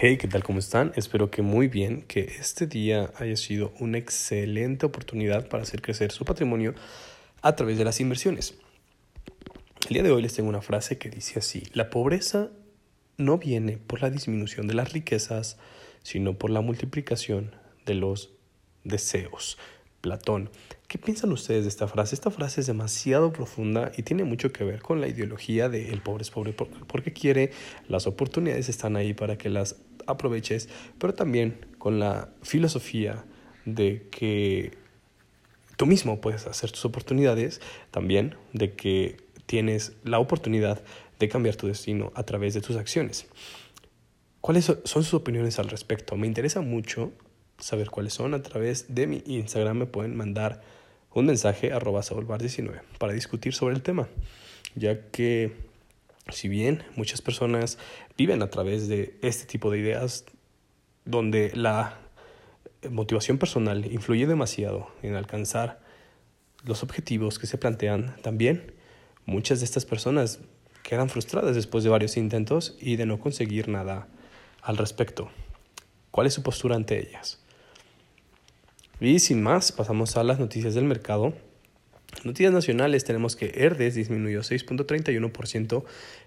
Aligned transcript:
Hey, 0.00 0.16
¿qué 0.16 0.28
tal? 0.28 0.44
¿Cómo 0.44 0.60
están? 0.60 0.92
Espero 0.94 1.28
que 1.28 1.42
muy 1.42 1.66
bien, 1.66 2.02
que 2.02 2.20
este 2.20 2.68
día 2.68 3.12
haya 3.16 3.36
sido 3.36 3.72
una 3.80 3.98
excelente 3.98 4.86
oportunidad 4.86 5.48
para 5.48 5.64
hacer 5.64 5.82
crecer 5.82 6.12
su 6.12 6.24
patrimonio 6.24 6.76
a 7.42 7.56
través 7.56 7.78
de 7.78 7.84
las 7.84 7.98
inversiones. 7.98 8.54
El 9.88 9.94
día 9.94 10.04
de 10.04 10.12
hoy 10.12 10.22
les 10.22 10.34
tengo 10.34 10.50
una 10.50 10.62
frase 10.62 10.98
que 10.98 11.10
dice 11.10 11.40
así, 11.40 11.64
la 11.72 11.90
pobreza 11.90 12.50
no 13.16 13.38
viene 13.38 13.76
por 13.76 14.00
la 14.00 14.08
disminución 14.08 14.68
de 14.68 14.74
las 14.74 14.92
riquezas, 14.92 15.56
sino 16.04 16.38
por 16.38 16.50
la 16.50 16.60
multiplicación 16.60 17.56
de 17.84 17.94
los 17.94 18.30
deseos. 18.84 19.58
Platón. 20.00 20.48
¿Qué 20.86 20.96
piensan 20.96 21.32
ustedes 21.32 21.64
de 21.64 21.68
esta 21.70 21.88
frase? 21.88 22.14
Esta 22.14 22.30
frase 22.30 22.60
es 22.60 22.68
demasiado 22.68 23.32
profunda 23.32 23.90
y 23.96 24.04
tiene 24.04 24.22
mucho 24.22 24.52
que 24.52 24.62
ver 24.62 24.80
con 24.80 25.00
la 25.00 25.08
ideología 25.08 25.68
de 25.68 25.90
el 25.90 26.00
pobre 26.02 26.22
es 26.22 26.30
pobre 26.30 26.52
porque 26.52 27.12
quiere, 27.12 27.50
las 27.88 28.06
oportunidades 28.06 28.68
están 28.68 28.94
ahí 28.94 29.12
para 29.12 29.36
que 29.36 29.50
las 29.50 29.74
aproveches, 30.08 30.68
pero 30.98 31.14
también 31.14 31.66
con 31.78 32.00
la 32.00 32.30
filosofía 32.42 33.24
de 33.64 34.08
que 34.10 34.72
tú 35.76 35.86
mismo 35.86 36.20
puedes 36.20 36.46
hacer 36.46 36.72
tus 36.72 36.84
oportunidades, 36.84 37.60
también 37.90 38.34
de 38.52 38.74
que 38.74 39.18
tienes 39.46 39.92
la 40.04 40.18
oportunidad 40.18 40.82
de 41.18 41.28
cambiar 41.28 41.56
tu 41.56 41.66
destino 41.66 42.12
a 42.14 42.24
través 42.24 42.54
de 42.54 42.60
tus 42.60 42.76
acciones. 42.76 43.26
¿Cuáles 44.40 44.64
son 44.64 45.04
sus 45.04 45.14
opiniones 45.14 45.58
al 45.58 45.68
respecto? 45.68 46.16
Me 46.16 46.26
interesa 46.26 46.60
mucho 46.60 47.12
saber 47.58 47.90
cuáles 47.90 48.14
son, 48.14 48.34
a 48.34 48.42
través 48.42 48.94
de 48.94 49.06
mi 49.06 49.22
Instagram 49.26 49.78
me 49.78 49.86
pueden 49.86 50.16
mandar 50.16 50.62
un 51.12 51.26
mensaje 51.26 51.72
arroba 51.72 52.02
19 52.38 52.80
para 52.98 53.12
discutir 53.12 53.54
sobre 53.54 53.74
el 53.74 53.82
tema, 53.82 54.08
ya 54.74 55.10
que 55.10 55.67
si 56.30 56.48
bien 56.48 56.82
muchas 56.96 57.22
personas 57.22 57.78
viven 58.16 58.42
a 58.42 58.50
través 58.50 58.88
de 58.88 59.18
este 59.22 59.46
tipo 59.46 59.70
de 59.70 59.78
ideas 59.78 60.24
donde 61.04 61.52
la 61.54 61.98
motivación 62.90 63.38
personal 63.38 63.90
influye 63.90 64.26
demasiado 64.26 64.88
en 65.02 65.14
alcanzar 65.14 65.80
los 66.64 66.82
objetivos 66.82 67.38
que 67.38 67.46
se 67.46 67.58
plantean, 67.58 68.16
también 68.22 68.74
muchas 69.26 69.60
de 69.60 69.64
estas 69.64 69.84
personas 69.84 70.40
quedan 70.82 71.08
frustradas 71.08 71.54
después 71.54 71.84
de 71.84 71.90
varios 71.90 72.16
intentos 72.16 72.76
y 72.80 72.96
de 72.96 73.06
no 73.06 73.20
conseguir 73.20 73.68
nada 73.68 74.08
al 74.62 74.76
respecto. 74.76 75.30
¿Cuál 76.10 76.26
es 76.26 76.34
su 76.34 76.42
postura 76.42 76.76
ante 76.76 76.98
ellas? 76.98 77.40
Y 79.00 79.20
sin 79.20 79.42
más, 79.42 79.70
pasamos 79.70 80.16
a 80.16 80.24
las 80.24 80.38
noticias 80.38 80.74
del 80.74 80.84
mercado. 80.84 81.34
Noticias 82.28 82.52
nacionales 82.52 83.04
tenemos 83.04 83.36
que 83.36 83.52
Herdes 83.54 83.94
disminuyó 83.94 84.40
6.31%, 84.40 85.84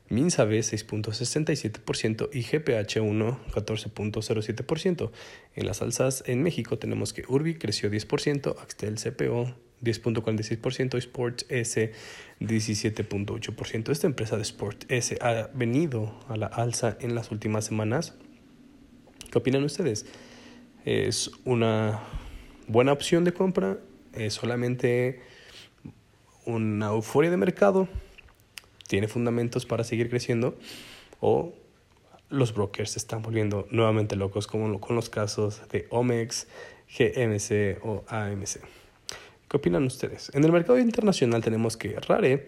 Minsabe 0.09 0.59
6.67% 0.61 2.29
y 2.33 2.41
GPH1 2.41 3.37
14.07%. 3.51 5.11
En 5.53 5.65
las 5.67 5.83
alzas 5.83 6.23
en 6.25 6.41
México 6.41 6.79
tenemos 6.79 7.13
que 7.13 7.23
Urbi 7.27 7.53
creció 7.53 7.91
10%, 7.91 8.55
Axtel 8.59 8.95
CPO 8.95 9.53
10.46% 9.83 10.95
y 10.95 10.97
Sport 10.97 11.43
S 11.49 11.91
17.8%. 12.39 13.91
Esta 13.91 14.07
empresa 14.07 14.37
de 14.37 14.41
Sport 14.41 14.91
S 14.91 15.19
ha 15.21 15.51
venido 15.53 16.19
a 16.27 16.35
la 16.35 16.47
alza 16.47 16.97
en 16.99 17.13
las 17.13 17.29
últimas 17.29 17.65
semanas. 17.65 18.15
¿Qué 19.31 19.37
opinan 19.37 19.63
ustedes? 19.63 20.07
Es 20.83 21.29
una 21.45 21.99
buena 22.67 22.91
opción 22.91 23.23
de 23.23 23.33
compra, 23.33 23.77
es 24.13 24.33
solamente 24.33 25.21
una 26.45 26.87
euforia 26.87 27.29
de 27.29 27.37
mercado, 27.37 27.87
tiene 28.87 29.07
fundamentos 29.07 29.65
para 29.65 29.83
seguir 29.83 30.09
creciendo 30.09 30.55
o 31.19 31.53
los 32.29 32.53
brokers 32.53 32.91
se 32.91 32.99
están 32.99 33.21
volviendo 33.21 33.67
nuevamente 33.71 34.15
locos 34.15 34.47
como 34.47 34.79
con 34.79 34.95
los 34.95 35.09
casos 35.09 35.61
de 35.69 35.87
Omex, 35.89 36.47
GMC 36.97 37.85
o 37.85 38.03
AMC. 38.07 38.59
¿Qué 39.47 39.57
opinan 39.57 39.83
ustedes? 39.83 40.31
En 40.33 40.43
el 40.45 40.51
mercado 40.51 40.79
internacional 40.79 41.43
tenemos 41.43 41.75
que 41.75 41.99
Rare 41.99 42.47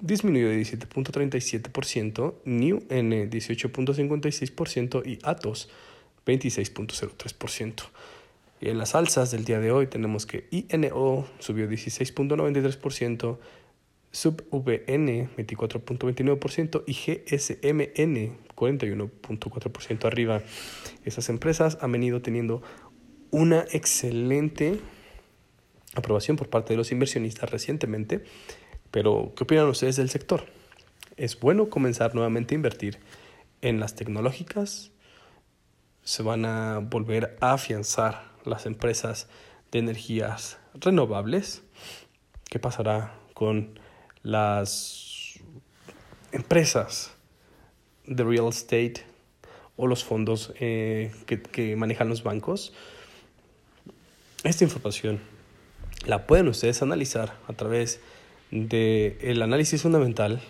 disminuyó 0.00 0.48
de 0.48 0.60
17.37%, 0.60 2.34
New 2.44 2.84
N 2.88 3.30
18.56% 3.30 5.06
y 5.06 5.18
Atos 5.22 5.68
26.03%. 6.26 7.84
Y 8.60 8.68
en 8.68 8.76
las 8.76 8.94
alzas 8.94 9.30
del 9.30 9.44
día 9.46 9.58
de 9.58 9.72
hoy 9.72 9.86
tenemos 9.86 10.26
que 10.26 10.46
INO 10.50 11.26
subió 11.38 11.66
16.93%, 11.68 13.38
SubVN 14.12 15.30
24.29% 15.36 16.84
y 16.86 16.92
GSMN 16.92 18.36
41.4% 18.54 20.04
arriba. 20.04 20.42
Esas 21.04 21.30
empresas 21.30 21.78
han 21.80 21.92
venido 21.92 22.20
teniendo 22.20 22.62
una 23.30 23.64
excelente 23.72 24.78
aprobación 25.94 26.36
por 26.36 26.50
parte 26.50 26.74
de 26.74 26.76
los 26.76 26.92
inversionistas 26.92 27.50
recientemente, 27.50 28.24
pero 28.90 29.32
¿qué 29.36 29.44
opinan 29.44 29.68
ustedes 29.68 29.96
del 29.96 30.10
sector? 30.10 30.44
¿Es 31.16 31.40
bueno 31.40 31.70
comenzar 31.70 32.14
nuevamente 32.14 32.54
a 32.54 32.56
invertir 32.56 32.98
en 33.62 33.80
las 33.80 33.94
tecnológicas? 33.94 34.90
¿Se 36.02 36.22
van 36.22 36.44
a 36.44 36.78
volver 36.78 37.36
a 37.40 37.52
afianzar 37.52 38.29
las 38.44 38.66
empresas 38.66 39.28
de 39.70 39.78
energías 39.78 40.58
renovables. 40.74 41.62
¿Qué 42.48 42.58
pasará 42.58 43.14
con 43.34 43.78
las 44.22 45.40
empresas 46.32 47.12
de 48.06 48.24
real 48.24 48.48
estate 48.48 49.04
o 49.76 49.86
los 49.86 50.04
fondos 50.04 50.52
eh, 50.60 51.12
que, 51.26 51.76
manejan 51.76 52.08
los 52.08 52.22
bancos? 52.22 52.72
Esta 54.42 54.64
información 54.64 55.20
la 56.06 56.26
pueden 56.26 56.48
ustedes 56.48 56.82
analizar 56.82 57.36
a 57.46 57.52
través 57.52 58.00
del 58.50 59.42
análisis 59.42 59.82
fundamental 59.82 60.40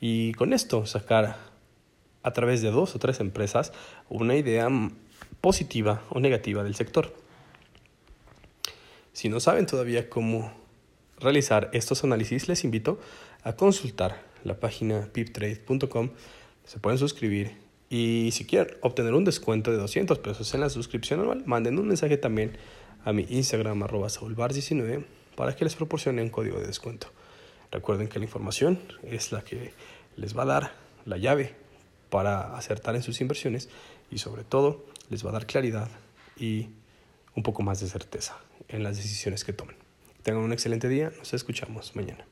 y 0.00 0.32
con 0.34 0.52
esto 0.52 0.86
sacar 0.86 1.36
a 2.22 2.32
través 2.32 2.62
de 2.62 2.70
dos 2.70 2.94
o 2.94 2.98
tres 2.98 3.20
empresas 3.20 3.72
una 4.08 4.36
idea 4.36 4.68
positiva 5.40 6.02
o 6.10 6.20
negativa 6.20 6.62
del 6.62 6.74
sector. 6.74 7.14
Si 9.12 9.28
no 9.28 9.40
saben 9.40 9.66
todavía 9.66 10.08
cómo 10.08 10.52
realizar 11.18 11.70
estos 11.72 12.04
análisis, 12.04 12.48
les 12.48 12.64
invito 12.64 13.00
a 13.42 13.54
consultar 13.54 14.22
la 14.44 14.58
página 14.58 15.08
piptrade.com. 15.12 16.10
Se 16.64 16.78
pueden 16.78 16.98
suscribir 16.98 17.56
y 17.88 18.30
si 18.32 18.44
quieren 18.44 18.76
obtener 18.82 19.14
un 19.14 19.24
descuento 19.24 19.70
de 19.70 19.78
200 19.78 20.18
pesos 20.20 20.54
en 20.54 20.60
la 20.60 20.70
suscripción 20.70 21.20
anual, 21.20 21.42
manden 21.44 21.78
un 21.78 21.88
mensaje 21.88 22.16
también 22.16 22.56
a 23.04 23.12
mi 23.12 23.26
Instagram 23.28 23.82
arroba 23.82 24.08
19 24.48 25.04
para 25.34 25.56
que 25.56 25.64
les 25.64 25.74
proporcione 25.74 26.22
un 26.22 26.28
código 26.28 26.60
de 26.60 26.66
descuento. 26.66 27.08
Recuerden 27.72 28.08
que 28.08 28.18
la 28.18 28.24
información 28.24 28.80
es 29.02 29.32
la 29.32 29.42
que 29.42 29.72
les 30.16 30.36
va 30.36 30.42
a 30.42 30.46
dar 30.46 30.72
la 31.04 31.16
llave 31.16 31.54
para 32.10 32.56
acertar 32.56 32.96
en 32.96 33.02
sus 33.02 33.20
inversiones 33.20 33.68
y 34.10 34.18
sobre 34.18 34.44
todo 34.44 34.84
les 35.08 35.24
va 35.24 35.30
a 35.30 35.32
dar 35.34 35.46
claridad 35.46 35.88
y 36.36 36.68
un 37.34 37.42
poco 37.42 37.62
más 37.62 37.80
de 37.80 37.88
certeza 37.88 38.36
en 38.68 38.82
las 38.82 38.96
decisiones 38.96 39.44
que 39.44 39.52
tomen. 39.52 39.76
Tengan 40.22 40.42
un 40.42 40.52
excelente 40.52 40.88
día, 40.88 41.12
nos 41.18 41.32
escuchamos 41.32 41.96
mañana. 41.96 42.24